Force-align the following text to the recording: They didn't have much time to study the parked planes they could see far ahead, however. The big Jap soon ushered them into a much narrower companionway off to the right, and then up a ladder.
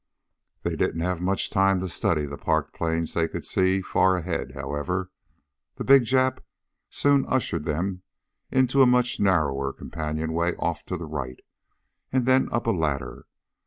They 0.63 0.75
didn't 0.75 1.01
have 1.01 1.21
much 1.21 1.51
time 1.51 1.79
to 1.79 1.87
study 1.87 2.25
the 2.25 2.35
parked 2.35 2.73
planes 2.73 3.13
they 3.13 3.27
could 3.27 3.45
see 3.45 3.83
far 3.83 4.17
ahead, 4.17 4.53
however. 4.55 5.11
The 5.75 5.83
big 5.83 6.05
Jap 6.05 6.39
soon 6.89 7.23
ushered 7.27 7.65
them 7.65 8.01
into 8.49 8.81
a 8.81 8.87
much 8.87 9.19
narrower 9.19 9.71
companionway 9.71 10.55
off 10.55 10.83
to 10.87 10.97
the 10.97 11.05
right, 11.05 11.39
and 12.11 12.25
then 12.25 12.49
up 12.51 12.65
a 12.65 12.71
ladder. 12.71 13.27